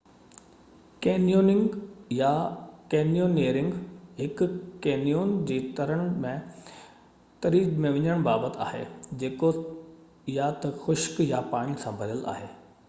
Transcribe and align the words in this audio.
canyoning 1.05 1.73
يا: 2.19 2.29
canyoneering 2.93 3.75
هڪ 4.21 4.47
canyon 4.85 5.35
جي 5.51 5.59
تري 5.81 5.99
۾ 7.85 7.91
وڃڻ 7.97 8.23
بابت 8.29 8.57
آهي، 8.69 8.83
جيڪو 9.25 9.51
يا 10.39 10.49
ته 10.65 10.73
خشڪ 10.87 11.21
يا 11.33 11.43
پاڻي 11.53 11.77
سان 11.85 12.01
ڀريل 12.01 12.25
آهي 12.33 12.49